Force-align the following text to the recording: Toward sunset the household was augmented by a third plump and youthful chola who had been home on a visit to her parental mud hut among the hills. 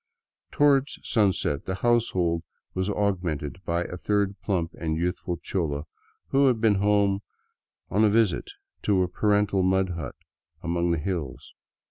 Toward 0.49 0.89
sunset 1.03 1.65
the 1.65 1.75
household 1.75 2.41
was 2.73 2.89
augmented 2.89 3.63
by 3.65 3.83
a 3.83 3.97
third 3.97 4.35
plump 4.41 4.73
and 4.79 4.97
youthful 4.97 5.37
chola 5.37 5.83
who 6.29 6.47
had 6.47 6.59
been 6.59 6.79
home 6.81 7.19
on 7.91 8.03
a 8.03 8.09
visit 8.09 8.49
to 8.81 8.99
her 9.01 9.07
parental 9.07 9.61
mud 9.61 9.89
hut 9.89 10.15
among 10.63 10.89
the 10.89 10.97
hills. 10.97 11.53